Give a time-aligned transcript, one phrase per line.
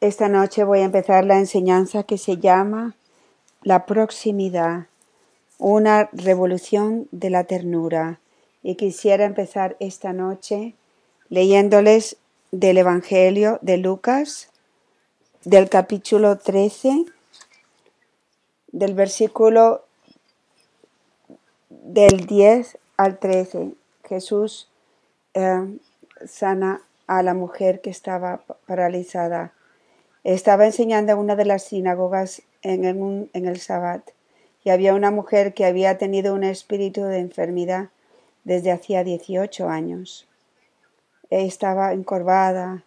[0.00, 2.94] Esta noche voy a empezar la enseñanza que se llama
[3.62, 4.86] La proximidad,
[5.58, 8.18] una revolución de la ternura.
[8.62, 10.74] Y quisiera empezar esta noche
[11.28, 12.16] leyéndoles
[12.50, 14.48] del Evangelio de Lucas,
[15.44, 17.04] del capítulo 13,
[18.72, 19.84] del versículo
[21.68, 23.74] del 10 al 13.
[24.08, 24.70] Jesús
[25.34, 25.78] eh,
[26.26, 29.52] sana a la mujer que estaba paralizada.
[30.24, 34.10] Estaba enseñando en una de las sinagogas en el, en el Sabbat
[34.64, 37.88] y había una mujer que había tenido un espíritu de enfermedad
[38.44, 40.28] desde hacía 18 años.
[41.30, 42.84] Estaba encorvada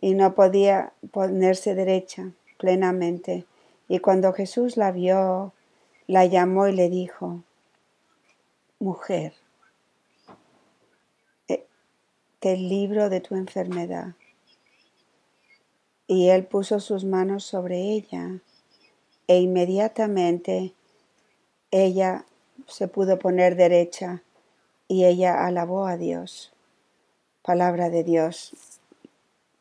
[0.00, 3.44] y no podía ponerse derecha plenamente.
[3.88, 5.52] Y cuando Jesús la vio,
[6.06, 7.42] la llamó y le dijo,
[8.78, 9.34] mujer,
[11.48, 11.66] eh,
[12.38, 14.14] te libro de tu enfermedad.
[16.10, 18.40] Y él puso sus manos sobre ella
[19.28, 20.74] e inmediatamente
[21.70, 22.24] ella
[22.66, 24.20] se pudo poner derecha
[24.88, 26.52] y ella alabó a Dios.
[27.42, 28.56] Palabra de Dios.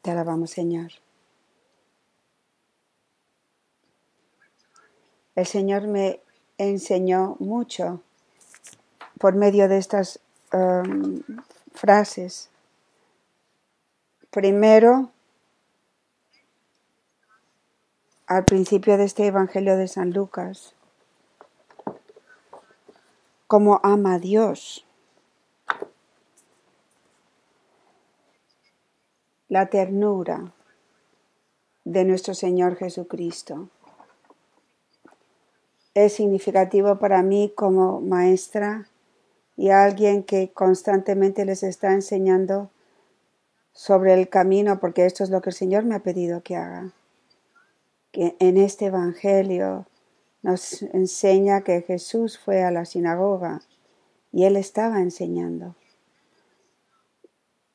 [0.01, 0.93] Te alabamos, Señor.
[5.35, 6.19] El Señor me
[6.57, 8.01] enseñó mucho
[9.19, 10.19] por medio de estas
[10.51, 11.21] um,
[11.75, 12.49] frases.
[14.31, 15.11] Primero,
[18.29, 20.75] al principio de este Evangelio de San Lucas,
[23.47, 24.85] cómo ama Dios.
[29.47, 30.53] La ternura
[31.85, 33.67] de nuestro Señor Jesucristo.
[35.95, 38.87] Es significativo para mí como maestra
[39.57, 42.69] y alguien que constantemente les está enseñando
[43.73, 46.93] sobre el camino, porque esto es lo que el Señor me ha pedido que haga.
[48.11, 49.85] Que en este Evangelio
[50.41, 53.61] nos enseña que Jesús fue a la sinagoga
[54.31, 55.75] y él estaba enseñando.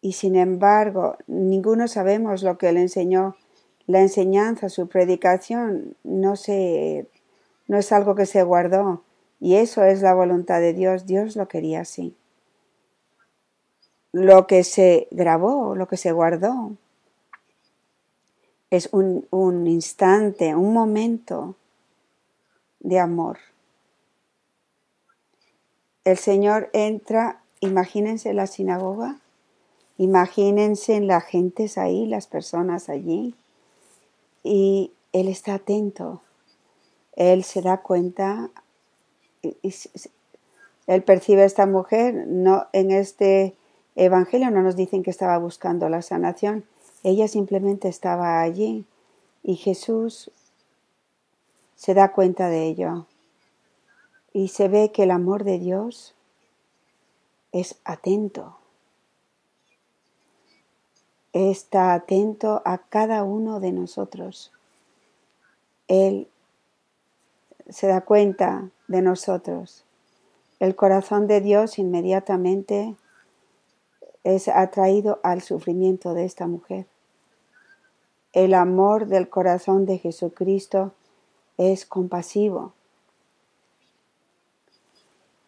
[0.01, 3.37] Y sin embargo, ninguno sabemos lo que él enseñó.
[3.87, 7.09] La enseñanza, su predicación, no, se,
[7.69, 9.03] no es algo que se guardó,
[9.41, 11.07] y eso es la voluntad de Dios.
[11.07, 12.17] Dios lo quería así.
[14.13, 16.77] Lo que se grabó, lo que se guardó,
[18.77, 21.55] es un, un instante, un momento
[22.81, 23.39] de amor.
[26.05, 29.21] El Señor entra, imagínense la sinagoga,
[29.97, 33.35] imagínense la gente ahí, las personas allí,
[34.43, 36.21] y Él está atento.
[37.17, 38.51] Él se da cuenta
[40.87, 43.55] él percibe a esta mujer, no en este
[43.97, 46.65] evangelio no nos dicen que estaba buscando la sanación,
[47.05, 48.87] ella simplemente estaba allí
[49.43, 50.31] y Jesús
[51.77, 53.07] se da cuenta de ello
[54.33, 56.15] y se ve que el amor de Dios
[57.53, 58.57] es atento.
[61.35, 64.51] Está atento a cada uno de nosotros.
[65.89, 66.27] Él
[67.69, 69.85] se da cuenta de nosotros.
[70.59, 72.97] El corazón de Dios inmediatamente
[74.23, 76.87] es atraído al sufrimiento de esta mujer.
[78.35, 80.93] El amor del corazón de Jesucristo
[81.57, 82.75] es compasivo.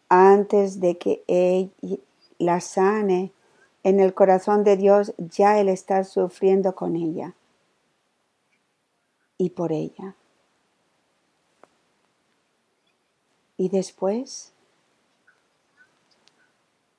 [0.09, 1.71] Antes de que Él
[2.39, 3.31] la sane,
[3.83, 7.35] en el corazón de Dios ya Él está sufriendo con ella
[9.37, 10.15] y por ella.
[13.57, 14.53] Y después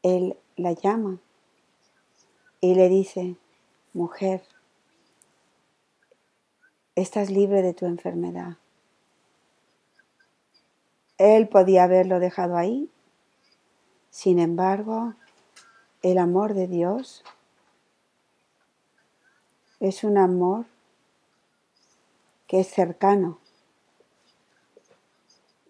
[0.03, 1.19] él la llama
[2.61, 3.37] y le dice,
[3.93, 4.43] mujer,
[7.01, 8.57] estás libre de tu enfermedad.
[11.17, 12.91] Él podía haberlo dejado ahí.
[14.11, 15.15] Sin embargo,
[16.03, 17.25] el amor de Dios
[19.81, 20.67] es un amor
[22.47, 23.39] que es cercano,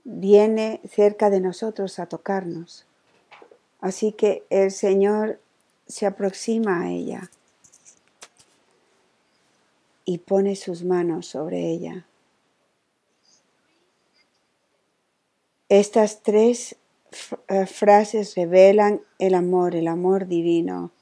[0.05, 2.87] viene cerca de nosotros a tocarnos.
[3.81, 5.41] Así que el Señor
[5.87, 7.31] se aproxima a ella
[10.09, 12.07] y pone sus manos sobre ella.
[15.69, 16.77] Estas tres
[17.49, 20.93] eh, frases revelan el amor, el amor divino,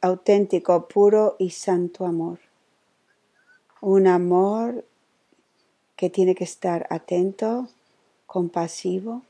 [0.00, 2.38] auténtico, puro y santo amor.
[3.82, 4.86] Un amor
[5.94, 7.68] que tiene que estar atento,
[8.24, 9.20] compasivo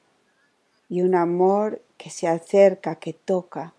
[0.88, 3.74] y un amor que se acerca, que toca.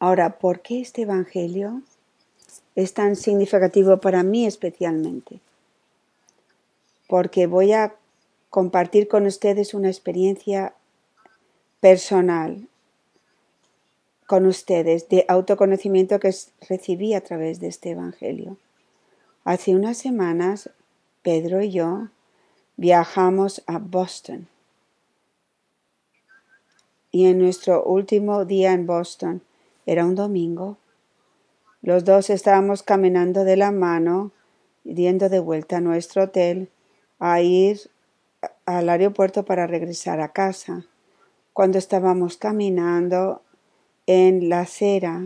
[0.00, 1.82] Ahora, ¿por qué este Evangelio
[2.74, 5.38] es tan significativo para mí especialmente,
[7.08, 7.94] porque voy a
[8.48, 10.74] compartir con ustedes una experiencia
[11.80, 12.66] personal
[14.30, 16.32] con ustedes de autoconocimiento que
[16.68, 18.58] recibí a través de este Evangelio.
[19.42, 20.70] Hace unas semanas,
[21.22, 22.10] Pedro y yo
[22.76, 24.46] viajamos a Boston.
[27.10, 29.42] Y en nuestro último día en Boston,
[29.90, 30.78] era un domingo,
[31.82, 34.30] los dos estábamos caminando de la mano,
[34.84, 36.68] yendo de vuelta a nuestro hotel,
[37.18, 37.90] a ir
[38.66, 40.84] al aeropuerto para regresar a casa.
[41.52, 43.42] Cuando estábamos caminando
[44.06, 45.24] en la acera,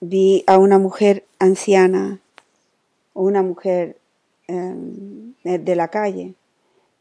[0.00, 2.20] vi a una mujer anciana,
[3.14, 3.96] una mujer
[4.48, 6.34] em, de la calle,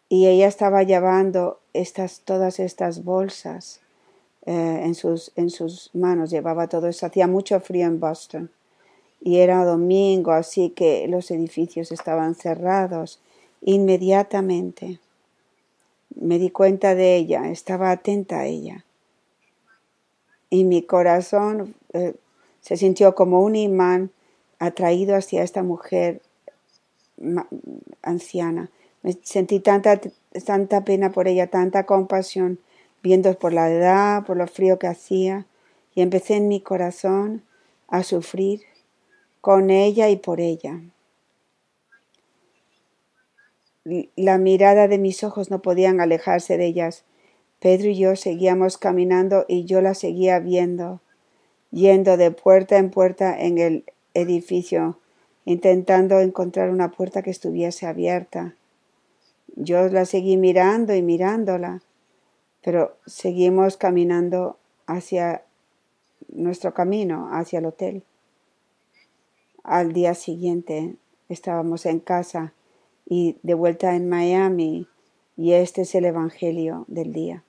[0.07, 3.81] y ella estaba llevando estas, todas estas bolsas
[4.49, 7.05] eh, en, sus, en sus manos, llevaba todo eso.
[7.05, 8.49] Hacía mucho frío en Boston
[9.21, 13.19] y era domingo, así que los edificios estaban cerrados.
[13.61, 14.99] Inmediatamente
[16.15, 18.85] me di cuenta de ella, estaba atenta a ella.
[20.49, 22.15] Y mi corazón eh,
[22.61, 24.09] se sintió como un imán
[24.57, 26.23] atraído hacia esta mujer
[28.01, 28.71] anciana.
[29.03, 30.01] Me sentí tanta,
[30.43, 32.57] tanta pena por ella, tanta compasión,
[33.01, 35.45] viendo por la edad, por lo frío que hacía,
[35.95, 37.43] y empecé en mi corazón
[37.87, 38.61] a sufrir
[39.41, 40.79] con ella y por ella.
[44.15, 47.05] La mirada de mis ojos no podían alejarse de ellas.
[47.59, 51.01] Pedro y yo seguíamos caminando y yo la seguía viendo,
[51.71, 54.99] yendo de puerta en puerta en el edificio,
[55.45, 58.53] intentando encontrar una puerta que estuviese abierta.
[59.55, 61.81] Yo la seguí mirando y mirándola,
[62.63, 65.44] pero seguimos caminando hacia
[66.27, 68.03] nuestro camino, hacia el hotel.
[69.63, 70.95] Al día siguiente
[71.27, 72.53] estábamos en casa
[73.06, 74.88] y de vuelta en Miami
[75.38, 77.44] y este es el Evangelio del día.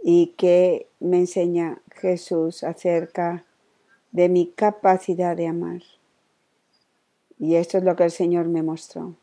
[0.00, 3.44] ¿Y qué me enseña Jesús acerca
[4.12, 5.82] de mi capacidad de amar?
[7.38, 9.14] Y esto es lo que el Señor me mostró.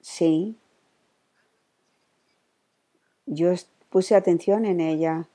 [0.00, 0.56] Sí,
[3.26, 3.52] yo
[3.90, 5.28] puse atención en ella,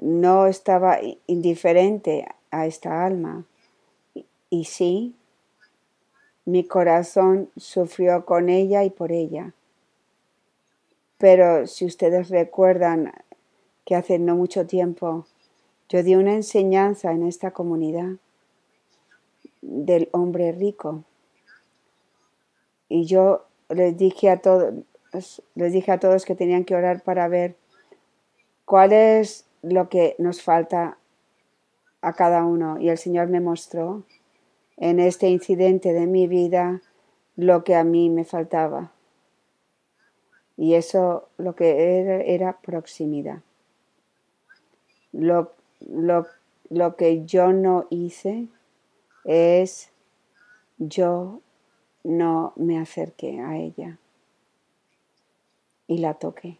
[0.00, 3.44] no estaba indiferente a esta alma.
[4.50, 5.14] Y, sí,
[6.44, 9.54] mi corazón sufrió con ella y por ella.
[11.18, 13.12] Pero si ustedes recuerdan
[13.84, 15.26] que hace no mucho tiempo
[15.92, 18.12] yo di una enseñanza en esta comunidad
[19.60, 21.04] del hombre rico.
[22.88, 24.72] Y yo les dije a todos,
[25.12, 27.56] les dije a todos que tenían que orar para ver
[28.64, 30.96] cuál es lo que nos falta
[32.00, 32.78] a cada uno.
[32.80, 34.04] Y el Señor me mostró
[34.78, 36.80] en este incidente de mi vida
[37.36, 38.92] lo que a mí me faltaba.
[40.56, 43.40] Y eso lo que era, era proximidad.
[45.12, 46.26] Lo, lo,
[46.70, 48.48] lo que yo no hice
[49.24, 49.90] es
[50.78, 51.40] yo
[52.02, 53.98] no me acerqué a ella
[55.92, 56.58] y la toqué.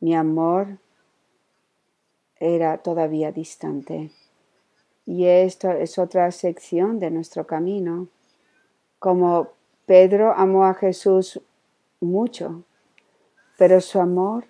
[0.00, 0.78] Mi amor
[2.40, 4.10] era todavía distante.
[5.04, 8.08] Y esto es otra sección de nuestro camino.
[8.98, 9.48] Como
[9.84, 11.40] Pedro amó a Jesús
[12.00, 12.64] mucho,
[13.58, 14.46] pero su amor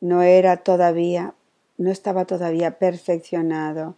[0.00, 1.34] no era todavía,
[1.76, 3.94] no estaba todavía perfeccionado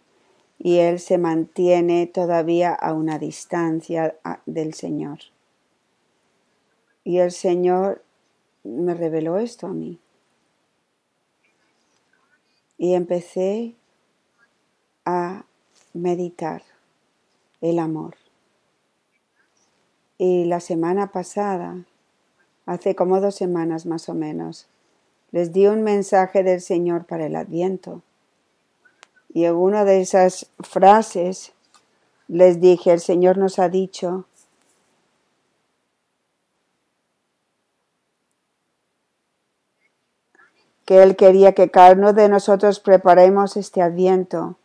[0.59, 4.15] y él se mantiene todavía a una distancia
[4.45, 5.32] del Señor.
[7.03, 8.03] Y el Señor
[8.63, 9.99] me reveló esto a mí.
[12.77, 13.75] Y empecé
[15.05, 15.45] a
[15.93, 16.63] meditar
[17.61, 18.15] el amor.
[20.17, 21.85] Y la semana pasada,
[22.65, 24.67] hace como dos semanas más o menos,
[25.31, 28.01] les di un mensaje del Señor para el Adviento.
[29.33, 31.53] Y en una de esas frases
[32.27, 34.25] les dije, el Señor nos ha dicho
[40.85, 44.57] que Él quería que cada uno de nosotros preparemos este adviento,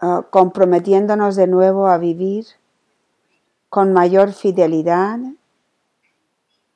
[0.00, 2.46] ah, comprometiéndonos de nuevo a vivir
[3.68, 5.18] con mayor fidelidad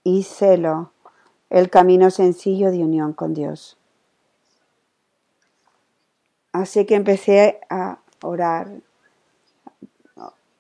[0.05, 0.93] y celo
[1.49, 3.77] el camino sencillo de unión con Dios.
[6.53, 8.69] Así que empecé a orar,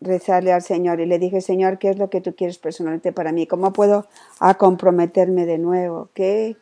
[0.00, 3.32] rezarle al Señor y le dije, Señor, ¿qué es lo que tú quieres personalmente para
[3.32, 3.46] mí?
[3.46, 4.06] ¿Cómo puedo
[4.38, 6.08] a comprometerme de nuevo?
[6.14, 6.56] ¿Qué,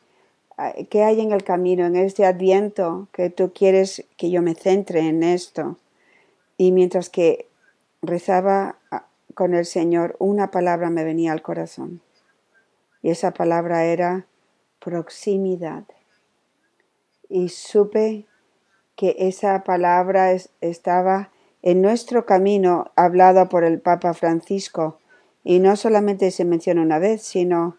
[0.90, 5.00] ¿Qué hay en el camino, en este adviento, que tú quieres que yo me centre
[5.00, 5.76] en esto?
[6.56, 7.46] Y mientras que
[8.02, 8.76] rezaba
[9.34, 12.00] con el Señor, una palabra me venía al corazón.
[13.02, 14.26] Y esa palabra era
[14.80, 15.84] proximidad.
[17.28, 18.26] Y supe
[18.96, 21.30] que esa palabra estaba
[21.62, 24.98] en nuestro camino hablado por el Papa Francisco.
[25.44, 27.76] Y no solamente se menciona una vez, sino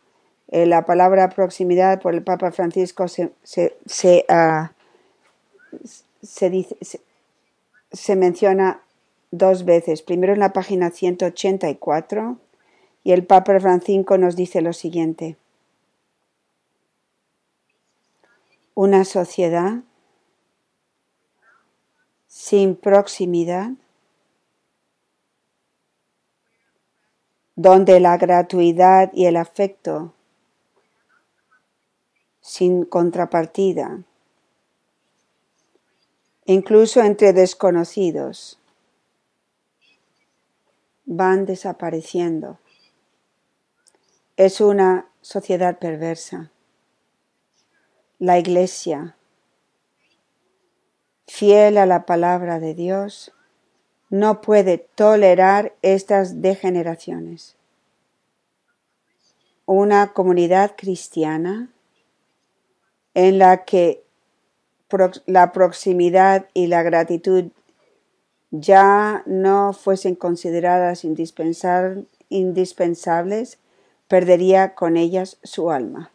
[0.52, 4.72] eh, la palabra proximidad por el Papa Francisco se, se, se, ah,
[6.50, 6.78] dice,
[7.92, 8.82] se menciona
[9.30, 10.02] dos veces.
[10.02, 12.38] Primero en la página 184
[13.04, 15.38] y el Papa Francisco nos dice lo siguiente.
[18.74, 19.84] Una sociedad
[22.28, 23.72] sin proximidad,
[27.56, 30.14] donde la gratuidad y el afecto
[32.42, 34.04] sin contrapartida,
[36.46, 38.60] incluso entre desconocidos,
[41.06, 42.60] van desapareciendo.
[44.38, 46.52] Es una sociedad perversa.
[48.20, 49.16] La Iglesia,
[51.28, 53.32] fiel a la palabra de Dios,
[54.10, 57.56] no puede tolerar estas degeneraciones.
[59.66, 61.70] Una comunidad cristiana
[63.14, 64.04] en la que
[65.26, 67.52] la proximidad y la gratitud
[68.52, 73.60] ya no fuesen consideradas indispensables,
[74.08, 76.12] perdería con ellas su alma.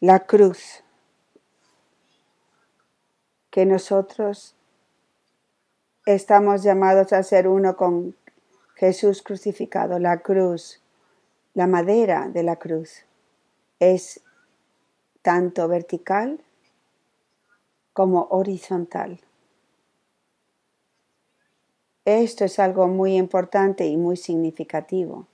[0.00, 0.82] La cruz
[3.50, 4.54] que nosotros
[6.06, 8.16] estamos llamados a ser uno con
[8.82, 10.00] Jesús crucificado.
[10.00, 10.82] La cruz,
[11.54, 13.04] la madera de la cruz
[13.78, 14.20] es
[15.22, 16.40] tanto vertical
[17.92, 19.20] como horizontal.
[22.04, 25.28] Esto es algo muy importante y muy significativo.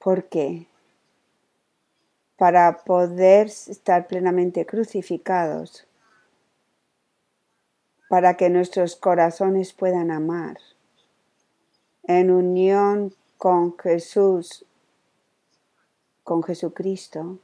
[0.00, 0.66] ¿Por qué?
[2.34, 5.86] Para poder estar plenamente crucificados,
[8.08, 10.58] para que nuestros corazones puedan amar
[12.04, 14.64] en unión con Jesús,
[16.24, 17.38] con Jesucristo,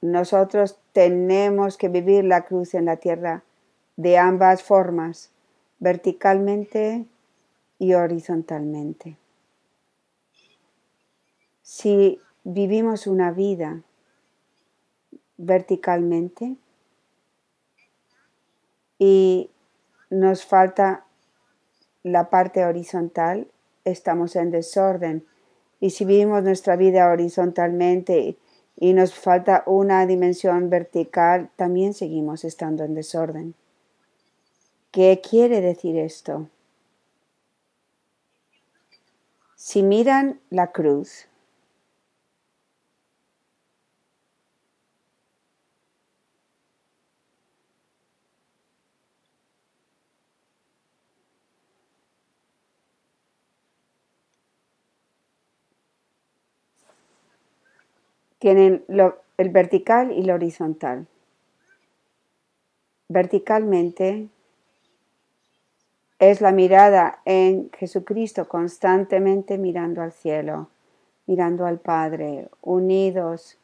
[0.00, 3.42] nosotros tenemos que vivir la cruz en la tierra
[3.96, 5.30] de ambas formas,
[5.78, 7.06] verticalmente
[7.78, 9.16] y horizontalmente.
[11.62, 13.80] Si vivimos una vida
[15.36, 16.56] verticalmente,
[18.98, 19.50] y
[20.10, 21.03] nos falta
[22.04, 23.48] la parte horizontal,
[23.84, 25.26] estamos en desorden.
[25.80, 28.36] Y si vivimos nuestra vida horizontalmente
[28.76, 33.54] y nos falta una dimensión vertical, también seguimos estando en desorden.
[34.92, 36.48] ¿Qué quiere decir esto?
[39.56, 41.26] Si miran la cruz,
[58.44, 58.84] tienen
[59.38, 61.06] el vertical y lo horizontal.
[63.08, 64.28] Verticalmente
[66.18, 70.68] es la mirada en Jesucristo constantemente mirando al cielo,
[71.24, 73.56] mirando al Padre, unidos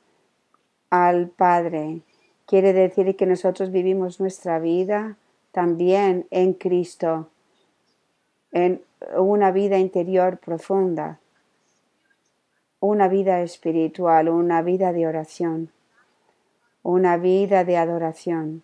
[0.89, 2.01] al Padre.
[2.47, 5.19] Quiere decir que nosotros vivimos nuestra vida
[5.53, 7.29] también en Cristo,
[8.51, 8.81] en
[9.15, 11.21] una vida interior profunda
[12.81, 15.71] una vida espiritual, una vida de oración,
[16.83, 18.63] una vida de adoración,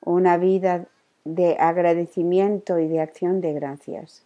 [0.00, 0.86] una vida
[1.24, 4.24] de agradecimiento y de acción de gracias.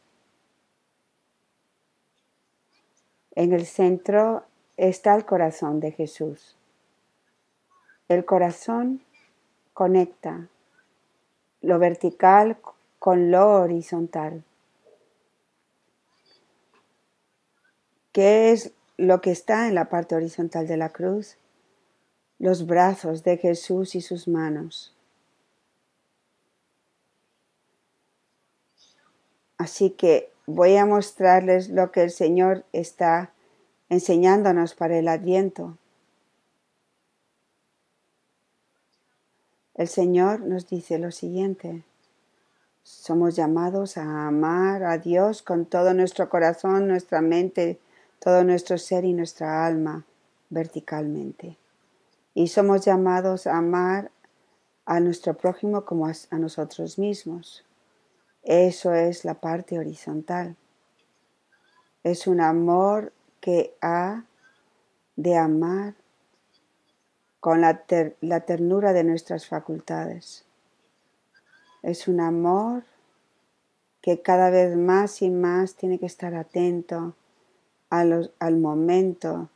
[3.35, 4.45] En el centro
[4.77, 6.57] está el corazón de Jesús.
[8.09, 9.01] El corazón
[9.73, 10.49] conecta
[11.63, 12.59] lo vertical
[12.99, 14.45] con lo horizontal.
[18.13, 21.37] ¿Qué es lo que está en la parte horizontal de la cruz?
[22.39, 24.95] Los brazos de Jesús y sus manos.
[29.57, 33.33] Así que voy a mostrarles lo que el Señor está
[33.89, 35.79] enseñándonos para el adviento.
[39.75, 41.83] El Señor nos dice lo siguiente.
[42.83, 47.79] Somos llamados a amar a Dios con todo nuestro corazón, nuestra mente,
[48.23, 50.05] todo nuestro ser y nuestra alma
[50.49, 51.59] verticalmente.
[52.35, 54.13] Y somos llamados a amar
[54.87, 57.65] a nuestro prójimo como a nosotros mismos.
[58.45, 60.57] Eso es la parte horizontal.
[62.05, 64.25] Es un amor que ha
[65.17, 65.95] de amar
[67.41, 67.83] con la,
[68.21, 70.45] la ternura de nuestras facultades.
[71.83, 72.85] Es un amor
[74.01, 77.17] que cada vez más y más tiene que estar atento
[77.93, 79.51] al momento.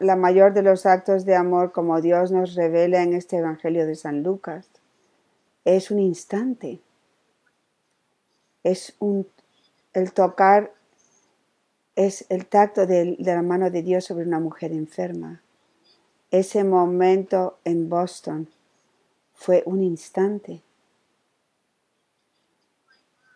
[0.00, 3.94] La mayor de los actos de amor como Dios nos revela en este Evangelio de
[3.94, 4.68] San Lucas
[5.64, 6.80] es un instante.
[8.64, 9.28] Es un,
[9.92, 10.72] el tocar,
[11.94, 15.40] es el tacto de la mano de Dios sobre una mujer enferma.
[16.32, 18.48] Ese momento en Boston
[19.34, 20.62] fue un instante.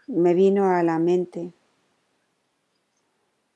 [0.09, 1.52] Me vino a la mente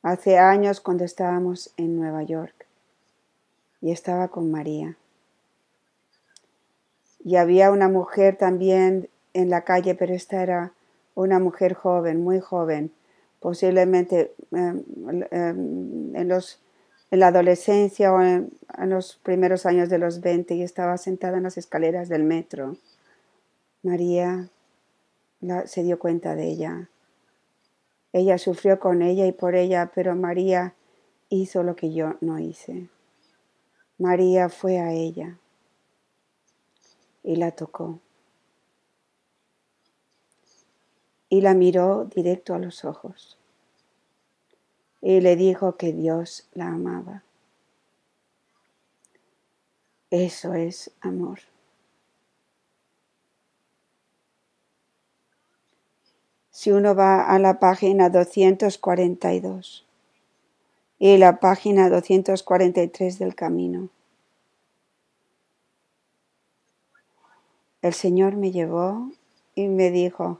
[0.02, 2.66] hace años cuando estábamos en Nueva York
[3.80, 4.96] y estaba con María.
[7.24, 10.72] Y había una mujer también en la calle, pero esta era
[11.14, 12.92] una mujer joven, muy joven,
[13.40, 14.82] posiblemente em,
[15.30, 16.62] em, en los
[17.12, 18.50] en la adolescencia o en,
[18.86, 22.78] los primeros años de los 20 y estaba sentada en las escaleras del metro.
[23.82, 24.48] María
[25.66, 26.88] se dio cuenta de ella.
[28.12, 30.74] Ella sufrió con ella y por ella, pero María
[31.28, 32.88] hizo lo que yo no hice.
[33.98, 35.38] María fue a ella
[37.22, 38.00] y la tocó.
[41.28, 43.38] Y la miró directo a los ojos
[45.02, 47.24] y le dijo que Dios la amaba.
[50.10, 51.51] Eso es amor.
[56.62, 59.84] Si uno va a la página 242
[61.00, 63.88] y la página 243 del camino,
[67.80, 69.10] el Señor me llevó
[69.56, 70.38] y me dijo,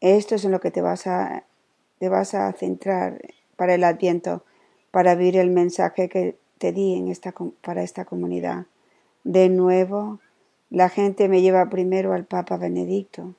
[0.00, 1.44] esto es en lo que te vas a,
[2.00, 3.22] te vas a centrar
[3.54, 4.42] para el Adviento,
[4.90, 8.66] para vivir el mensaje que te di en esta, para esta comunidad.
[9.22, 10.18] De nuevo,
[10.70, 13.36] la gente me lleva primero al Papa Benedicto.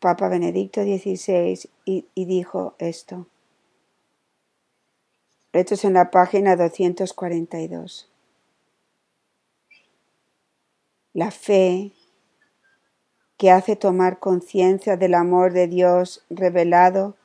[0.00, 3.26] Papa Benedicto XVI y, dijo esto.
[5.52, 8.10] Esto es en la página 242.
[11.12, 11.92] La fe
[13.36, 17.16] que hace tomar conciencia del amor de Dios revelado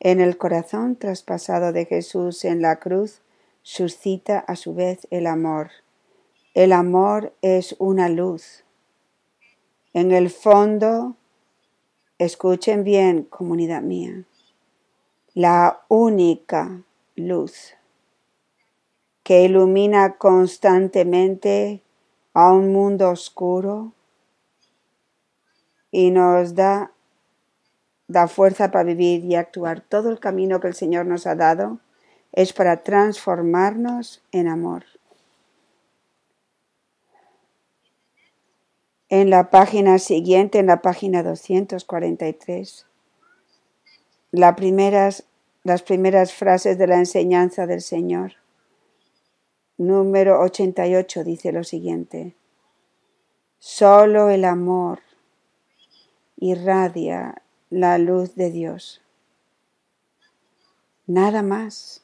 [0.00, 3.20] en el corazón traspasado de Jesús en la cruz
[3.62, 5.70] suscita a su vez el amor.
[6.54, 8.64] El amor es una luz.
[9.92, 11.17] En el fondo,
[12.18, 14.24] escuchen bien, comunidad mía,
[15.34, 16.82] la única
[17.16, 17.74] luz
[19.22, 21.82] que ilumina constantemente
[22.34, 23.92] a un mundo oscuro
[25.90, 26.92] y nos da
[28.08, 29.82] da fuerza para vivir y actuar.
[29.82, 31.78] Todo el camino que el Señor nos ha dado
[32.32, 34.84] es para transformarnos en amor.
[39.10, 42.86] En la página siguiente, en la página 243,
[44.32, 45.24] las primeras,
[45.64, 48.34] las primeras frases de la enseñanza del Señor.
[49.78, 52.34] Número 88 dice lo siguiente.
[53.58, 55.00] Solo el amor
[56.36, 59.00] irradia la luz de Dios.
[61.06, 62.02] Nada más.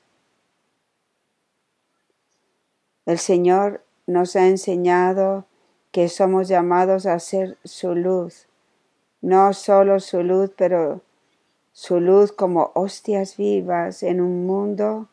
[3.05, 5.47] El Señor nos ha enseñado
[5.95, 8.49] que somos llamados a ser su luz,
[9.21, 11.03] no solo su luz, pero
[11.73, 15.09] su luz como hostias vivas en un mundo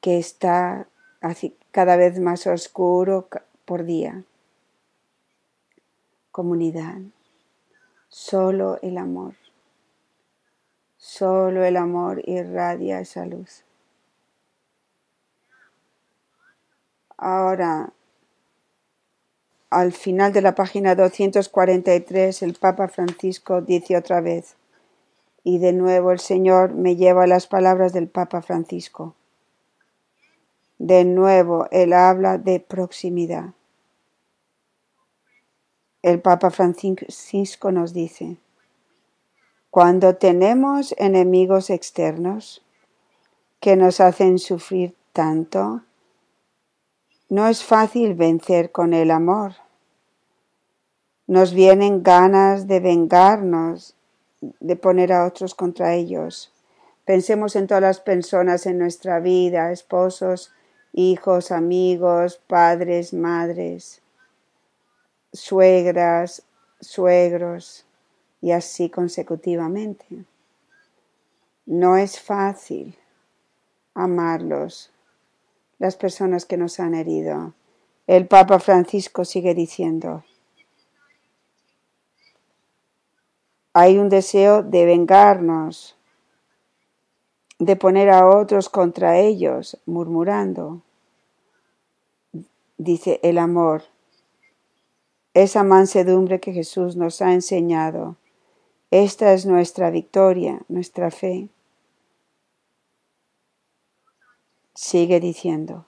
[0.00, 0.88] que está
[1.70, 3.28] cada vez más oscuro
[3.66, 4.24] por día.
[6.32, 6.96] Comunidad,
[8.08, 9.34] solo el amor.
[10.96, 13.64] Solo el amor irradia esa luz.
[17.18, 17.92] Ahora,
[19.70, 24.56] al final de la página 243, el Papa Francisco dice otra vez,
[25.42, 29.14] y de nuevo el Señor me lleva a las palabras del Papa Francisco.
[30.78, 33.54] De nuevo, Él habla de proximidad.
[36.02, 38.36] El Papa Francisco nos dice,
[39.70, 42.62] cuando tenemos enemigos externos
[43.60, 45.82] que nos hacen sufrir tanto,
[47.28, 49.54] no es fácil vencer con el amor.
[51.28, 53.96] nos vienen ganas de vengarnos,
[54.40, 56.52] de poner a otros contra ellos.
[57.04, 60.52] Pensemos en todas las personas en nuestra vida, esposos,
[60.92, 64.02] hijos, amigos, padres, madres,
[65.32, 66.44] suegras,
[66.80, 67.84] suegros
[68.40, 70.06] y así consecutivamente.
[71.64, 72.96] No es fácil
[73.94, 74.92] amarlos,
[75.78, 77.54] las personas que nos han herido.
[78.06, 80.24] El Papa Francisco sigue diciendo,
[83.72, 85.96] hay un deseo de vengarnos,
[87.58, 90.82] de poner a otros contra ellos, murmurando.
[92.78, 93.82] Dice el amor,
[95.34, 98.16] esa mansedumbre que Jesús nos ha enseñado.
[98.90, 101.50] Esta es nuestra victoria, nuestra fe.
[104.76, 105.86] Sigue diciendo,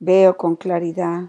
[0.00, 1.28] veo con claridad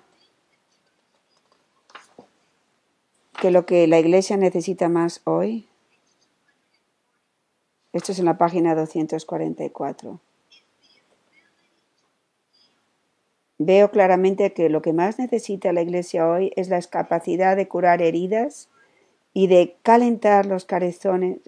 [3.39, 5.67] que lo que la iglesia necesita más hoy,
[7.93, 10.19] esto es en la página 244,
[13.59, 18.01] veo claramente que lo que más necesita la iglesia hoy es la capacidad de curar
[18.01, 18.69] heridas
[19.35, 20.65] y de calentar los,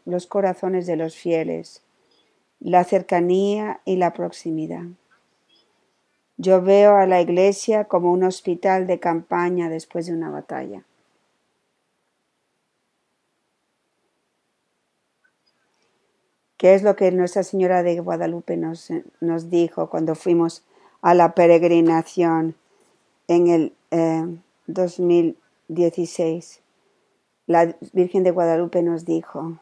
[0.06, 1.82] los corazones de los fieles,
[2.64, 4.86] la cercanía y la proximidad.
[6.38, 10.84] Yo veo a la iglesia como un hospital de campaña después de una batalla.
[16.58, 20.64] ¿Qué es lo que Nuestra Señora de Guadalupe nos, nos dijo cuando fuimos
[21.02, 22.56] a la peregrinación
[23.28, 23.74] en el
[24.68, 26.58] 2016?
[26.58, 26.62] Eh,
[27.46, 29.60] la Virgen de Guadalupe nos dijo,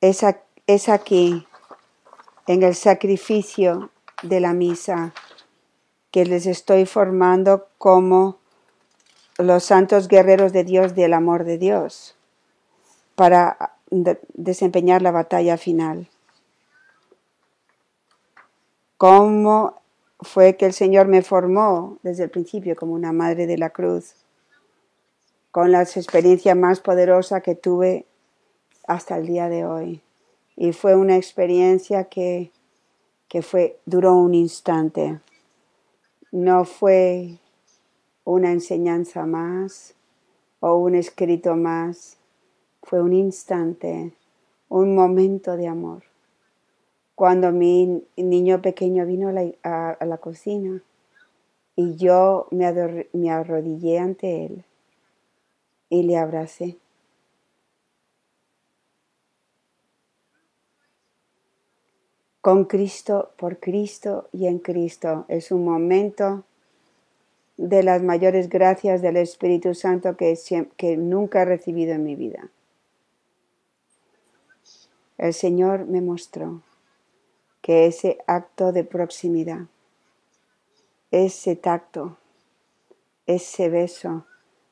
[0.00, 1.46] es, aquí,
[2.46, 3.90] en el sacrificio
[4.22, 5.12] de la misa,
[6.10, 8.38] que les estoy formando como
[9.38, 12.16] los santos guerreros de Dios del amor de Dios
[13.14, 13.74] para
[14.34, 16.08] desempeñar la batalla final.
[18.96, 19.80] ¿Cómo
[20.20, 24.14] fue que el Señor me formó desde el principio como una madre de la cruz?
[25.50, 28.06] Con la experiencia más poderosa que tuve
[28.88, 30.02] hasta el día de hoy.
[30.56, 32.50] Y fue una experiencia que,
[33.28, 35.20] que fue, duró un instante.
[36.32, 37.38] No fue
[38.24, 39.94] una enseñanza más
[40.60, 42.18] o un escrito más
[42.82, 44.14] fue un instante,
[44.70, 46.04] un momento de amor.
[47.14, 50.82] Cuando mi niño pequeño vino a la, cocina
[51.76, 54.64] y yo me, me arrodillé ante él
[55.90, 56.78] y le abracé.
[62.48, 65.26] Con Cristo, por Cristo y en Cristo.
[65.28, 66.44] Es un momento
[67.58, 72.48] de las mayores gracias del Espíritu Santo que, nunca he recibido en mi vida.
[75.18, 76.62] El Señor me mostró
[77.60, 79.66] que ese acto de proximidad,
[81.10, 82.16] ese tacto,
[83.26, 84.24] ese beso,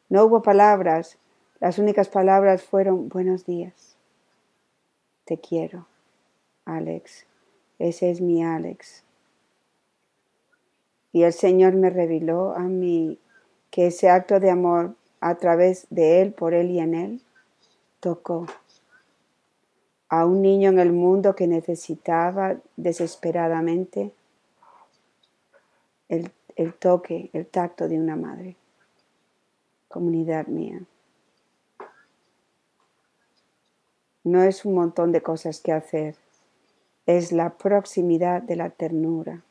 [0.08, 1.18] no hubo palabras,
[1.60, 3.98] las únicas palabras fueron buenos días,
[5.26, 5.86] te quiero,
[6.64, 7.26] Alex,
[7.78, 9.04] ese es mi Alex.
[11.12, 13.18] Y el Señor me reveló a mí
[13.70, 17.22] que ese acto de amor a través de Él, por Él y en Él,
[18.00, 18.46] tocó
[20.08, 24.12] a un niño en el mundo que necesitaba desesperadamente
[26.08, 26.30] el,
[26.78, 28.56] toque, el tacto de una madre.
[29.88, 30.80] Comunidad mía.
[34.22, 36.16] No es un montón de cosas que hacer,
[37.06, 39.42] es la proximidad de la ternura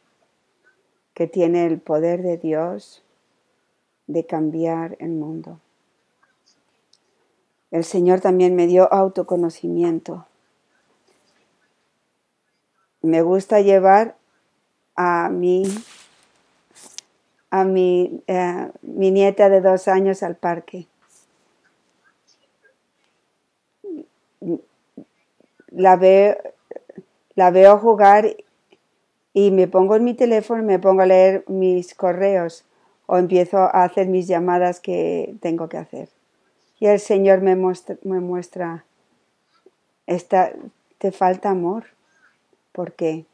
[1.13, 3.03] que tiene el poder de Dios
[4.07, 5.59] de cambiar el mundo.
[7.71, 10.25] El Señor también me dio autoconocimiento
[13.05, 14.15] me gusta llevar
[14.95, 15.63] a mi,
[17.51, 20.87] a mi, eh, mi nieta de dos años al parque.
[25.69, 26.37] La veo,
[27.36, 28.36] la veo jugar
[29.34, 32.65] y me pongo en mi teléfono me pongo a leer mis correos
[33.06, 36.10] o empiezo a hacer mis llamadas que tengo que hacer.
[36.80, 38.86] Y el Señor me muestra, me muestra
[40.08, 40.52] esta,
[40.98, 41.86] te falta amor.
[42.71, 43.26] ¿Por qué?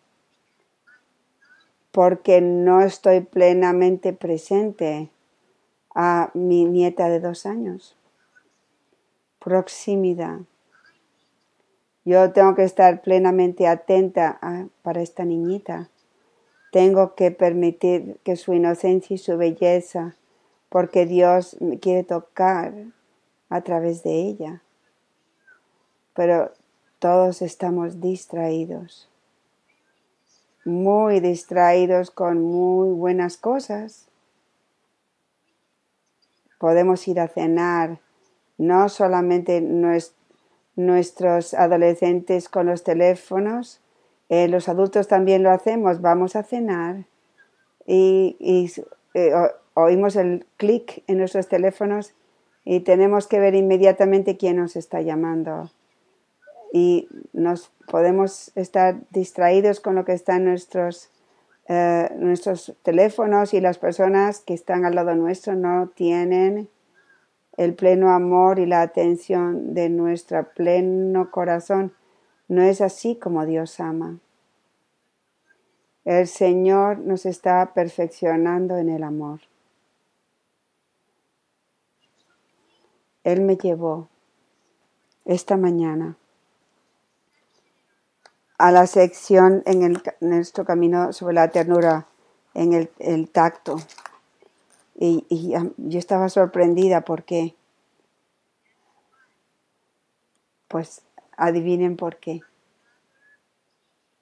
[1.91, 5.09] Porque no estoy plenamente presente
[5.93, 7.95] a mi nieta de dos años.
[9.39, 10.39] Proximidad.
[12.03, 14.39] Yo tengo que estar plenamente atenta
[14.81, 15.89] para esta niñita
[16.71, 20.15] Tengo que permitir que su inocencia y su belleza,
[20.69, 22.73] porque Dios me quiere tocar
[23.49, 24.61] a través de ella.
[26.13, 26.53] Pero
[26.99, 29.09] todos estamos distraídos,
[30.63, 34.07] muy distraídos con muy buenas cosas.
[36.57, 37.99] Podemos ir a cenar,
[38.57, 39.59] no solamente
[40.75, 43.81] nuestros adolescentes con los teléfonos,
[44.29, 47.05] eh, los adultos también lo hacemos, vamos a cenar
[47.85, 48.71] y,
[49.13, 49.33] eh,
[49.73, 52.13] oímos el clic en nuestros teléfonos
[52.63, 55.69] y tenemos que ver inmediatamente quién nos está llamando.
[56.73, 61.09] Y nos podemos estar distraídos con lo que está en nuestros,
[61.67, 66.69] eh, nuestros teléfonos y las personas que están al lado nuestro no tienen
[67.63, 71.93] el pleno amor y la atención de nuestro pleno corazón.
[72.47, 74.17] No es así como Dios ama.
[76.03, 79.41] El Señor nos está perfeccionando en el amor.
[83.23, 84.07] Él me llevó
[85.25, 86.17] esta mañana
[88.57, 92.07] a la sección en, nuestro camino sobre la ternura,
[92.55, 93.75] en el, tacto.
[95.03, 95.25] Y,
[95.77, 97.55] yo estaba sorprendida porque,
[100.67, 101.01] pues
[101.35, 102.41] adivinen por qué.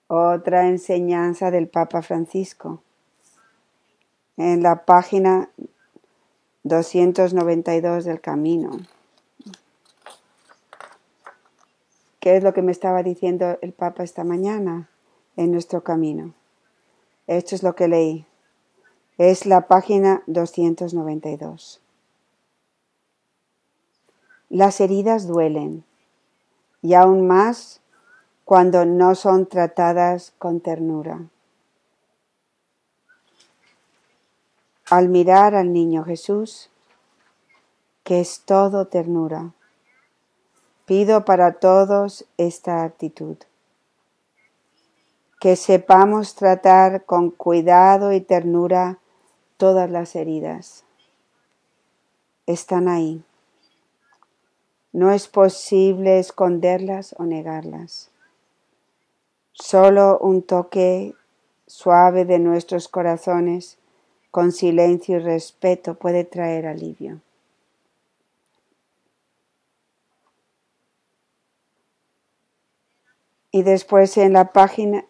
[0.08, 2.82] Otra enseñanza del Papa Francisco.
[4.38, 5.50] En la página
[6.64, 8.72] 292 del camino.
[12.22, 14.90] ¿Qué es lo que me estaba diciendo el Papa esta mañana
[15.36, 16.34] en nuestro camino?
[17.28, 18.29] Esto es lo que leí.
[19.20, 21.82] Es la página 292.
[24.48, 25.84] Las heridas duelen
[26.82, 27.82] y aún más
[28.46, 31.20] cuando no son tratadas con ternura.
[34.90, 36.70] Al mirar al niño Jesús,
[38.06, 39.52] que es todo ternura,
[40.86, 43.36] Pido para todos esta actitud.
[45.42, 48.98] Que sepamos tratar con cuidado y ternura
[49.60, 50.86] todas las heridas.
[52.48, 53.22] Están ahí.
[54.94, 58.10] No es posible esconderlas o negarlas.
[59.52, 61.14] Solo un toque
[61.68, 63.78] suave de nuestros corazones
[64.32, 67.20] con silencio y respeto puede traer alivio.
[73.52, 75.04] Y después en la página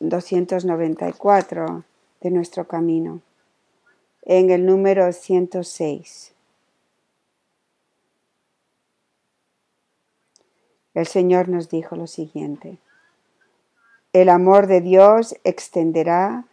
[0.00, 1.84] 294
[2.20, 3.22] de nuestro camino,
[4.28, 6.34] en el número 106.
[10.92, 12.78] El Señor nos dijo lo siguiente,
[14.12, 16.44] el amor de Dios extenderá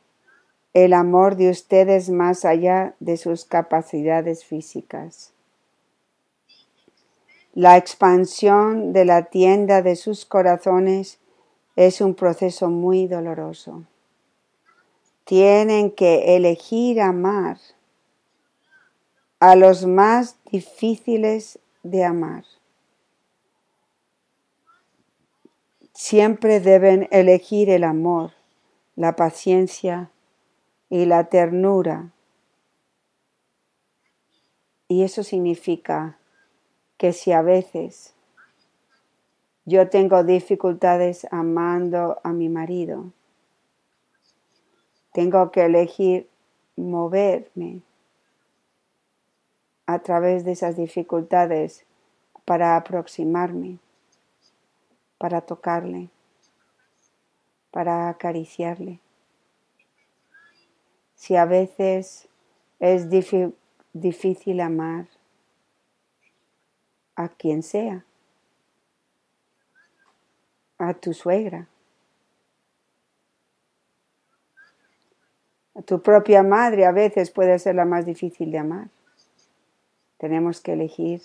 [0.74, 5.34] el amor de ustedes más allá de sus capacidades físicas.
[7.54, 11.20] La expansión de la tienda de sus corazones
[11.76, 13.84] es un proceso muy doloroso.
[15.26, 17.58] Tienen que elegir amar
[19.40, 22.46] a los más difíciles de amar.
[25.94, 28.34] Siempre deben elegir el amor,
[28.96, 30.12] la paciencia
[30.90, 32.12] y la ternura.
[34.88, 36.20] Y eso significa
[36.98, 38.14] que si a veces
[39.66, 43.12] yo tengo dificultades amando a mi marido,
[45.16, 46.30] tengo que elegir
[46.76, 47.82] moverme
[49.88, 51.86] a través de esas dificultades
[52.44, 53.80] para aproximarme,
[55.18, 56.10] para tocarle,
[57.72, 59.00] para acariciarle.
[61.16, 62.28] Si a veces
[62.82, 63.10] es
[63.94, 65.08] difícil amar,
[67.16, 68.04] a quien sea,
[70.78, 71.70] a tu suegra,
[75.84, 78.88] tu propia madre a veces puede ser la más difícil de amar.
[80.18, 81.22] Tenemos que elegir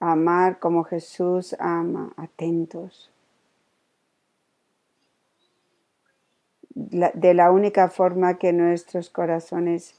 [0.00, 3.10] amar como Jesús ama, atentos.
[6.76, 9.94] de la única forma que nuestros corazones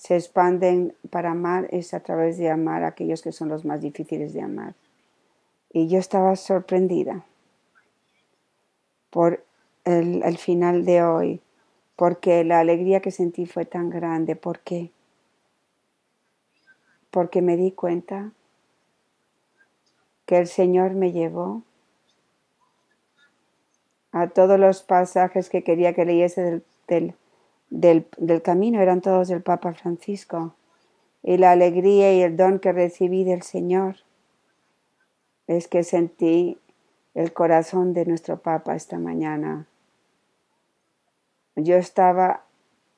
[0.00, 3.82] se expanden para amar es a través de amar a aquellos que son los más
[3.82, 4.74] difíciles de amar.
[5.72, 7.22] Y yo estaba sorprendida
[9.10, 9.44] por
[9.84, 11.40] el, final de hoy,
[12.00, 14.34] porque la alegría que sentí fue tan grande.
[14.34, 14.90] ¿Por qué?
[17.10, 18.32] Porque me di cuenta
[20.24, 21.62] que el Señor me llevó
[24.12, 27.14] a todos los pasajes que quería que leyese del, del
[27.68, 30.54] del, del camino eran todos del Papa Francisco
[31.22, 33.96] y la alegría y el don que recibí del Señor
[35.48, 36.56] es que sentí
[37.12, 39.66] el corazón de nuestro Papa esta mañana.
[41.64, 42.44] Yo estaba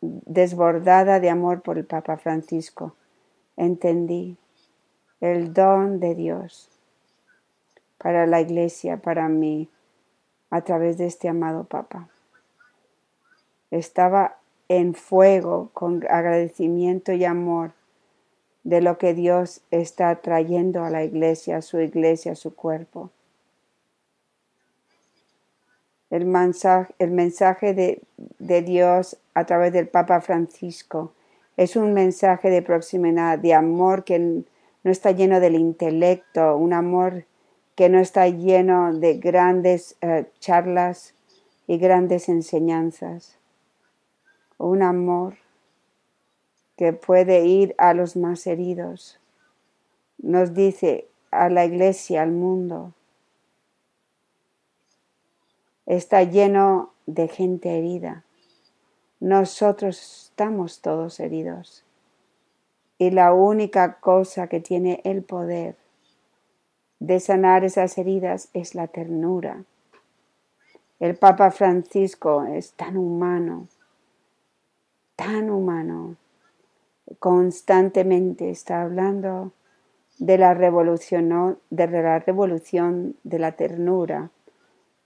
[0.00, 2.94] desbordada de amor por el Papa Francisco.
[3.56, 4.36] Entendí
[5.20, 6.68] el don de Dios
[7.98, 9.68] para la iglesia, para mí,
[10.50, 12.08] a través de este amado Papa.
[13.70, 14.36] Estaba
[14.68, 17.72] en fuego con agradecimiento y amor
[18.64, 23.10] de lo que Dios está trayendo a la iglesia, a su iglesia, a su cuerpo.
[26.12, 28.02] El mensaje, el mensaje de,
[28.38, 31.14] de Dios a través del Papa Francisco
[31.56, 37.24] es un mensaje de proximidad, de amor que no está lleno del intelecto, un amor
[37.76, 41.14] que no está lleno de grandes uh, charlas
[41.66, 43.38] y grandes enseñanzas.
[44.58, 45.36] Un amor
[46.76, 49.18] que puede ir a los más heridos.
[50.18, 52.92] Nos dice a la iglesia, al mundo.
[55.86, 58.24] Está lleno de gente herida.
[59.20, 61.84] Nosotros estamos todos heridos.
[62.98, 65.76] Y la única cosa que tiene el poder
[67.00, 69.64] de sanar esas heridas es la ternura.
[71.00, 73.66] El Papa Francisco es tan humano,
[75.16, 76.14] tan humano,
[77.18, 79.50] constantemente está hablando
[80.18, 84.30] de la revolución, de la revolución de la ternura.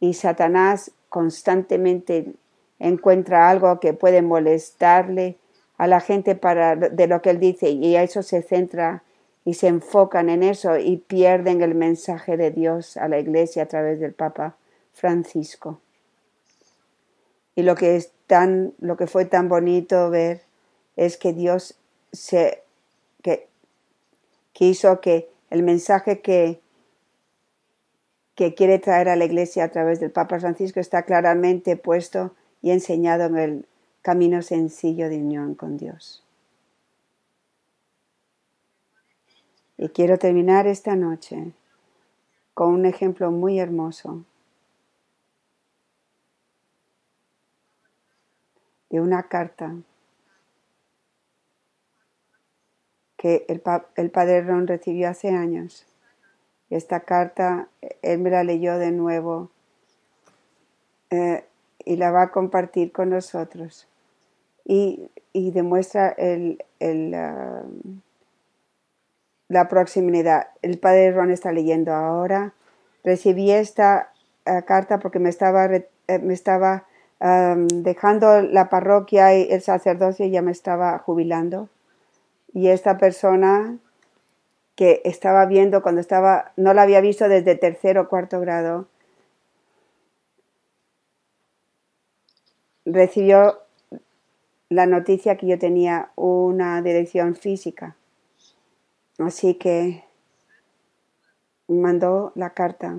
[0.01, 2.33] Y Satanás constantemente
[2.79, 5.37] encuentra algo que puede molestarle
[5.79, 9.03] a la gente para de lo que él dice y a eso se centra
[9.45, 13.67] y se enfocan en eso y pierden el mensaje de Dios a la iglesia a
[13.67, 14.57] través del Papa
[14.93, 15.81] Francisco.
[17.55, 20.43] Y lo que es tan, lo que fue tan bonito ver
[20.97, 21.77] es que Dios
[22.13, 22.63] se
[23.23, 23.49] que
[24.53, 26.61] quiso que el mensaje que
[28.37, 32.71] que quiere traer a la iglesia a través del Papa Francisco está claramente puesto y
[32.71, 33.67] enseñado en el
[34.03, 36.23] camino sencillo de unión con Dios.
[39.79, 41.53] Y quiero terminar esta noche
[42.53, 44.25] con un ejemplo muy hermoso
[48.91, 49.75] de una carta
[53.17, 53.63] que el,
[53.97, 55.87] el padre Ron recibió hace años.
[56.71, 57.69] Esta carta
[58.03, 59.51] él me la leyó de nuevo
[61.11, 61.45] eh,
[61.85, 63.87] y la va a compartir con nosotros.
[64.65, 67.99] Y, y demuestra el, el, uh,
[69.49, 70.49] la proximidad.
[70.63, 72.53] El padre Ron está leyendo ahora.
[73.05, 74.13] Recibí esta
[74.47, 76.87] uh, carta porque me estaba, uh, me estaba
[77.21, 81.69] um, dejando la parroquia y el sacerdocio ya me estaba jubilando.
[82.53, 83.79] Y esta persona
[84.77, 88.87] que estaba viendo cuando estaba, no la había visto desde tercero o cuarto grado,
[92.85, 93.59] recibió
[94.69, 97.97] la noticia que yo tenía una dirección física.
[99.19, 100.05] Así que
[101.67, 102.99] mandó la carta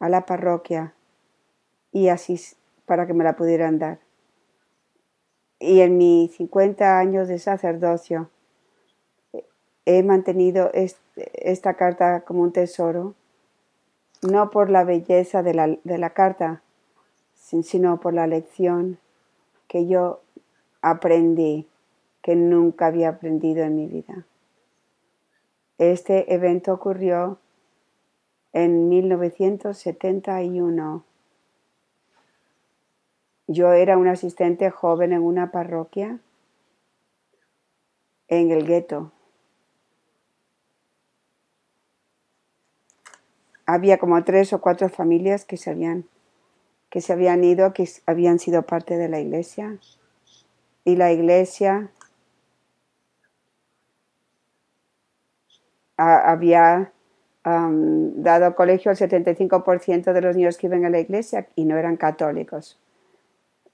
[0.00, 0.94] a la parroquia
[1.92, 2.40] y así
[2.86, 3.98] para que me la pudieran dar.
[5.60, 8.30] Y en mis 50 años de sacerdocio
[9.86, 13.14] he mantenido esta carta como un tesoro,
[14.22, 16.62] no por la belleza de la, de la carta,
[17.34, 18.98] sino por la lección
[19.68, 20.22] que yo
[20.80, 21.68] aprendí,
[22.22, 24.24] que nunca había aprendido en mi vida.
[25.78, 27.38] Este evento ocurrió
[28.52, 31.04] en 1971.
[33.46, 36.18] Yo era un asistente joven en una parroquia
[38.28, 39.12] en el gueto.
[43.66, 46.04] Había como tres o cuatro familias que se habían
[46.90, 49.78] que se habían ido, que habían sido parte de la iglesia.
[50.84, 51.90] Y la iglesia
[55.96, 56.92] había
[57.42, 61.96] dado colegio al 75% de los niños que iban a la iglesia y no eran
[61.96, 62.78] católicos.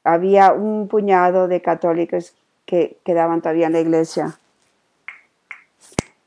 [0.03, 2.35] Había un puñado de católicos
[2.65, 4.39] que quedaban todavía en la iglesia.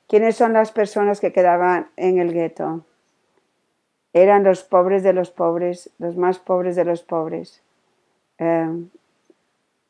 [0.07, 2.86] ¿Quiénes son las personas que quedaban en el gueto?
[4.14, 7.61] Eran los pobres de los pobres, los más pobres de los pobres.
[8.38, 8.86] Eh,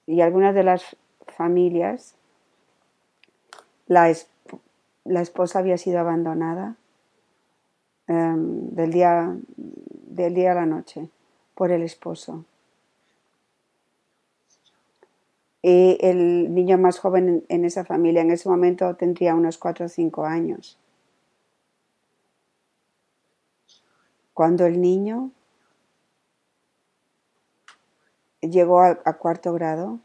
[0.07, 0.95] y algunas de las
[1.27, 2.15] familias,
[3.87, 6.75] la, esposa había sido abandonada
[8.07, 11.09] eh, del, día, del día a la noche
[11.53, 12.45] por el esposo.
[15.61, 19.85] Y el niño más joven en, en esa familia en ese momento tendría unos 4
[19.85, 20.77] o 5 años.
[24.33, 25.31] Cuando el niño
[28.41, 29.99] llegó a, a cuarto grado,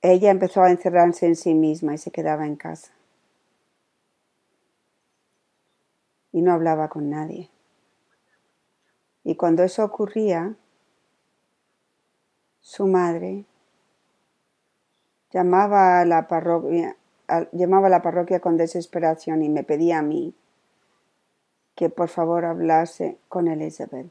[0.00, 2.92] ella empezó a encerrarse en sí misma y se quedaba en casa.
[6.32, 7.50] Y no hablaba con nadie.
[9.24, 10.56] Y cuando eso ocurría,
[12.60, 13.44] su madre
[15.30, 16.96] llamaba a la parroquia,
[17.52, 20.34] llamaba a la parroquia con desesperación y me pedía a mí
[21.74, 24.10] que por favor hablase con Elizabeth.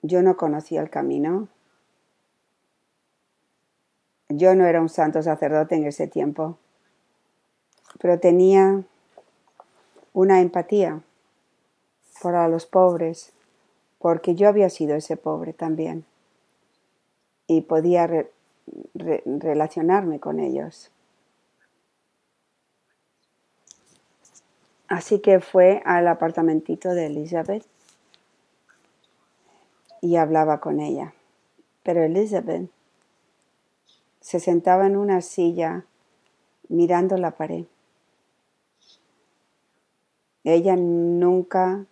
[0.00, 1.48] Yo no conocía el camino.
[4.28, 6.56] Yo no era un santo sacerdote en ese tiempo,
[8.00, 8.82] pero tenía
[10.14, 11.02] una empatía
[12.22, 13.32] para los pobres,
[13.98, 16.06] porque yo había sido ese pobre también
[17.46, 18.30] y podía re-
[18.94, 20.90] re- relacionarme con ellos.
[24.88, 27.64] Así que fue al apartamentito de Elizabeth
[30.02, 31.14] y hablaba con ella.
[31.82, 32.68] Pero Elizabeth
[34.20, 35.84] se sentaba en una silla
[36.68, 37.64] mirando la pared.
[40.44, 41.86] Ella nunca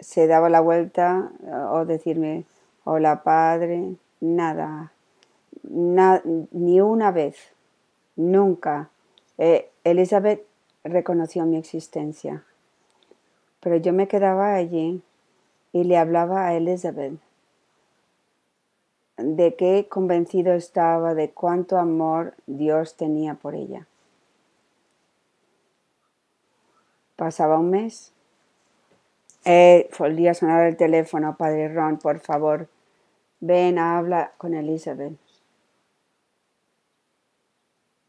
[0.00, 2.44] se daba la vuelta eh, o decirme,
[2.84, 4.92] hola padre, nada,
[5.62, 7.36] na- ni una vez,
[8.16, 8.90] nunca.
[9.38, 10.44] Eh, Elizabeth
[10.84, 12.44] reconoció mi existencia,
[13.60, 15.02] pero yo me quedaba allí
[15.72, 17.18] y le hablaba a Elizabeth
[19.16, 23.86] de qué convencido estaba de cuánto amor Dios tenía por ella.
[27.16, 28.12] Pasaba un mes.
[29.44, 32.68] Eh, volvía a sonar el teléfono, padre Ron, por favor,
[33.40, 35.14] ven, habla con Elizabeth.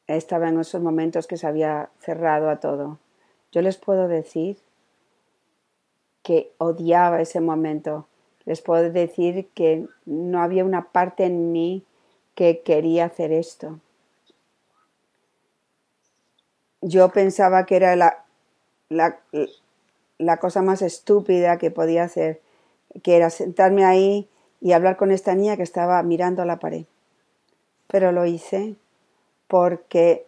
[0.08, 2.98] Estaba en esos momentos que se había cerrado a todo.
[3.52, 4.58] Yo les puedo decir
[6.24, 8.08] que odiaba ese momento.
[8.46, 11.84] Les puedo decir que no había una parte en mí
[12.36, 13.80] que quería hacer esto.
[16.82, 18.26] Yo pensaba que era la,
[18.90, 19.20] la,
[20.18, 22.42] la cosa más estúpida que podía hacer,
[23.04, 24.28] que era sentarme ahí
[24.62, 26.86] y hablar con esta niña que estaba mirando a la pared.
[27.88, 28.76] Pero lo hice
[29.48, 30.28] porque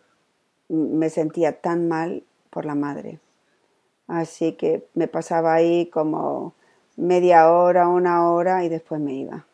[0.70, 3.20] me sentía tan mal por la madre.
[4.08, 6.54] Así que me pasaba ahí como
[6.98, 9.46] media hora, una hora y después me iba.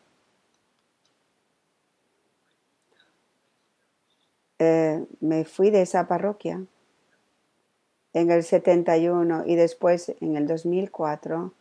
[4.58, 6.60] Eh, me fui de esa parroquia
[8.12, 11.52] en el 71 y después en el 2004.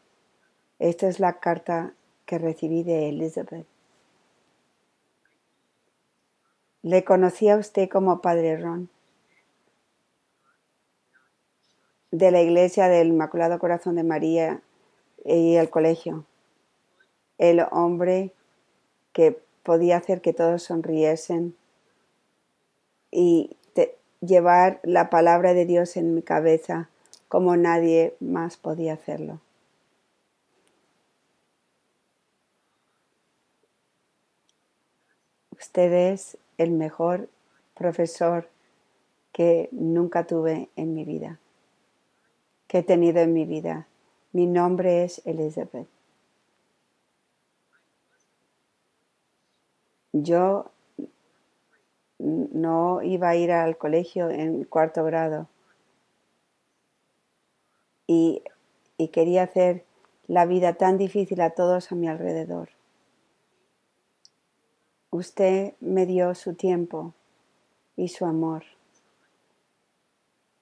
[0.80, 1.93] Esta es la carta
[2.28, 3.66] que recibí de Elizabeth.
[6.84, 8.90] Le conocí a usted como Padre Ron,
[12.12, 14.62] de la iglesia del Inmaculado Corazón de María
[15.26, 16.26] y el colegio.
[17.38, 18.34] El hombre
[19.14, 21.56] que podía hacer que todos sonriesen
[23.12, 23.56] y
[24.22, 26.90] llevar la palabra de Dios en mi cabeza
[27.28, 29.40] como nadie más podía hacerlo.
[35.60, 37.30] Usted es el mejor
[37.74, 38.49] profesor
[39.32, 41.39] que nunca tuve en mi vida,
[42.68, 43.88] que he tenido en mi vida.
[44.34, 45.88] Mi nombre es Elizabeth.
[50.14, 50.72] Yo
[52.20, 55.47] no iba a ir al colegio en cuarto grado
[58.08, 58.43] y,
[58.97, 59.86] y quería hacer
[60.28, 62.77] la vida tan difícil a todos a mi alrededor.
[65.18, 67.11] Usted me dio su tiempo
[67.95, 68.63] y su amor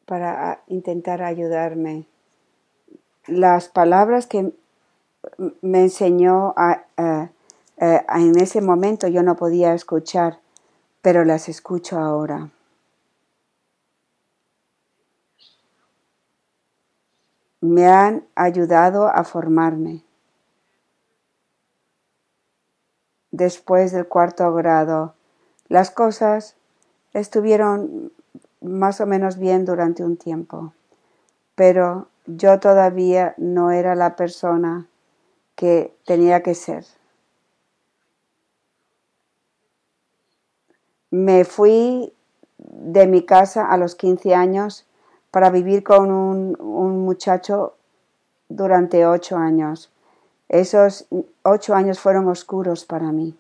[0.06, 2.06] para a- intentar ayudarme.
[3.28, 4.54] Las palabras que
[5.62, 6.54] me enseñó
[7.78, 10.40] en ese momento yo no podía escuchar,
[11.02, 12.52] pero las escucho ahora.
[17.60, 20.04] Me han ayudado a formarme.
[23.38, 25.14] Después del cuarto grado,
[25.68, 26.56] las cosas
[27.12, 28.14] estuvieron
[28.62, 30.72] más o menos bien durante un tiempo,
[31.54, 34.88] pero yo todavía no era la persona
[35.56, 36.86] que tenía que ser.
[41.12, 42.14] Me fui
[42.58, 44.86] de mi casa a los 15 años
[45.30, 47.76] para vivir con un, muchacho
[48.48, 49.92] durante ocho años.
[50.50, 51.08] Esos
[51.44, 53.38] ocho años fueron oscuros para mí.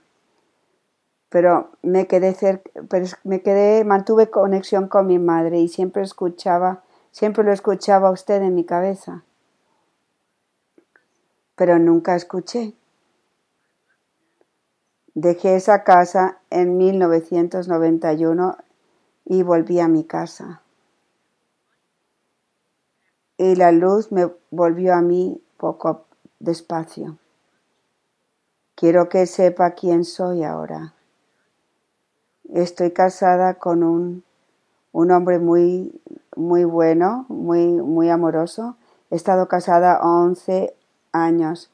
[1.30, 6.84] Pero me quedé, cerca, pero me quedé, mantuve conexión con mi madre y siempre escuchaba,
[7.12, 9.24] siempre lo escuchaba a usted en mi cabeza.
[11.56, 12.74] Pero nunca escuché.
[15.14, 18.58] Dejé esa casa en 1991
[19.26, 20.62] y volví a mi casa.
[23.38, 26.05] Y la luz me volvió a mí poco
[26.40, 27.18] despacio.
[28.76, 30.94] Quiero que sepa quién soy ahora.
[32.54, 34.24] Estoy casada con un,
[34.92, 36.00] un hombre muy,
[36.36, 38.76] muy bueno, muy, muy amoroso.
[39.10, 40.76] He estado casada 11
[41.14, 41.72] años.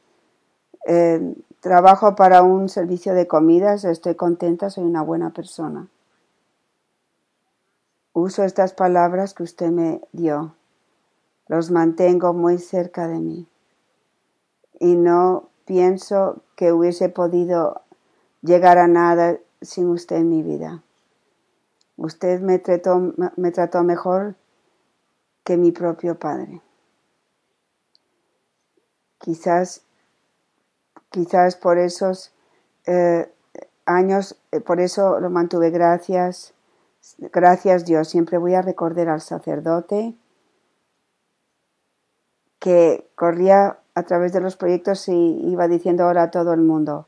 [0.86, 5.88] Eh, trabajo para un servicio de comidas, estoy contenta, soy una buena persona.
[8.14, 10.56] Uso estas palabras que usted me dio.
[11.48, 13.48] Los mantengo muy cerca de mí
[14.82, 17.82] y no pienso que hubiese podido
[18.42, 20.82] llegar a nada sin usted en mi vida.
[21.98, 24.36] Usted me trató, me trató mejor
[25.44, 26.62] que mi propio padre.
[29.20, 29.84] Quizás,
[31.12, 32.34] quizás por esos
[32.88, 33.32] eh,
[33.86, 35.70] años, eh, por eso lo mantuve.
[35.70, 36.56] Gracias,
[37.20, 38.10] gracias Dios.
[38.10, 40.16] Siempre voy a recordar al sacerdote
[42.58, 47.08] que corría a través de los proyectos y iba diciendo ahora a todo el mundo.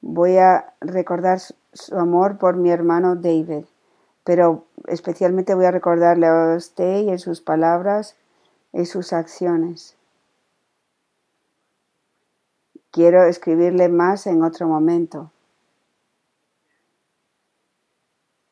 [0.00, 3.64] Voy a recordar su amor por mi hermano David,
[4.24, 8.16] pero especialmente voy a recordarle a usted y en sus palabras
[8.72, 9.96] y sus acciones.
[12.90, 15.30] Quiero escribirle más en otro momento.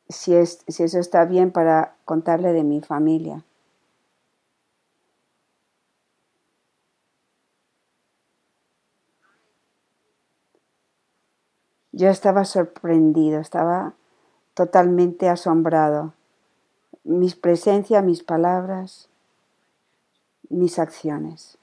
[0.08, 3.44] Si eso está bien para contarle de mi familia.
[12.00, 13.92] Yo estaba sorprendido, estaba
[14.54, 16.14] totalmente asombrado.
[17.04, 19.10] Mis presencias, mis palabras,
[20.48, 21.58] mis acciones.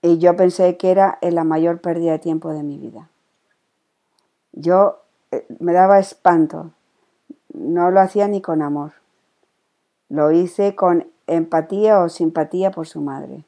[0.00, 3.10] Y yo pensé que era la mayor pérdida de tiempo de mi vida.
[4.52, 6.70] Yo eh, me daba espanto.
[7.52, 8.92] No lo hacía ni con amor.
[10.08, 13.44] Lo hice con empatía o simpatía por su madre.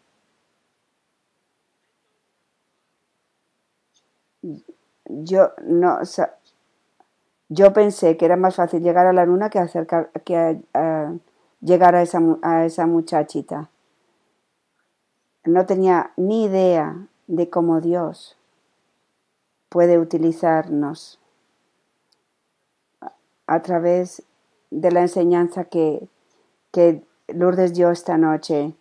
[5.23, 5.99] Yo no
[7.49, 10.61] yo pensé que era más fácil llegar a la luna que acercar que
[11.61, 13.69] llegar a esa, a esa muchachita.
[15.45, 18.39] No tenía ni idea de cómo Dios
[19.69, 21.19] puede utilizarnos
[23.47, 24.23] a través
[24.71, 26.09] de la enseñanza que,
[26.71, 28.75] que Lourdes dio esta noche,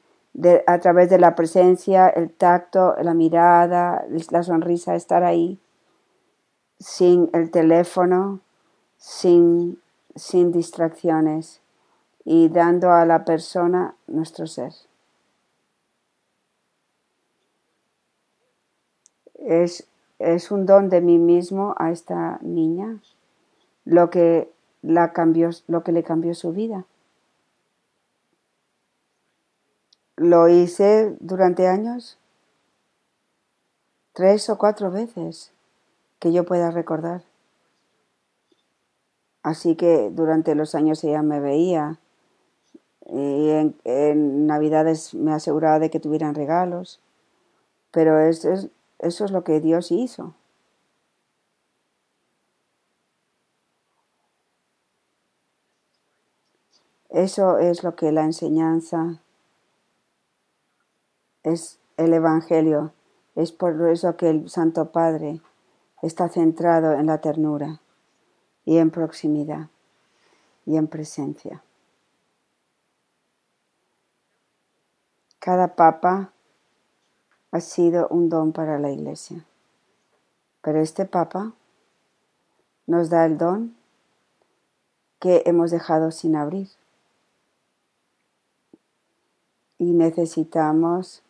[0.67, 5.59] a través de la presencia, el tacto, la mirada, la sonrisa, estar ahí
[6.79, 8.39] sin el teléfono,
[8.97, 9.81] sin,
[10.15, 11.61] sin distracciones
[12.23, 14.73] y dando a la persona nuestro ser.
[19.35, 19.87] Es,
[20.19, 22.99] es un don de mí mismo a esta niña
[23.85, 24.51] lo que,
[24.81, 26.85] la cambió, lo que le cambió su vida.
[30.15, 32.17] Lo hice durante años,
[34.13, 35.51] tres o cuatro veces
[36.19, 37.23] que yo pueda recordar.
[39.41, 41.99] Así que durante los años ella me veía
[43.11, 46.99] y en, Navidades me aseguraba de que tuvieran regalos,
[47.91, 50.35] pero eso es, eso es lo que Dios hizo.
[57.09, 59.19] Eso es lo que la enseñanza
[61.43, 62.93] es el Evangelio.
[63.35, 65.41] Es por eso que el Santo Padre
[66.01, 67.81] está centrado en la ternura
[68.65, 69.69] y en proximidad
[70.65, 71.63] y en presencia.
[75.39, 76.31] Cada papa
[77.51, 79.45] ha sido un don para la iglesia,
[80.61, 81.53] pero este papa
[82.87, 83.75] nos da el don
[85.19, 86.69] que hemos dejado sin abrir
[89.77, 91.23] y necesitamos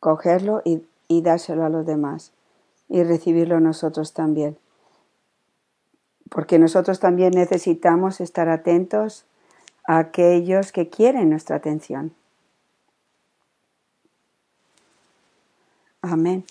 [0.00, 0.86] cogerlo y,
[1.22, 2.32] dárselo a los demás
[2.94, 4.56] y recibirlo nosotros también.
[6.30, 9.24] Porque nosotros también necesitamos estar atentos
[9.84, 12.14] a aquellos que quieren nuestra atención.
[16.02, 16.44] Amén.